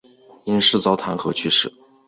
[0.45, 1.71] 因事遭弹劾去世。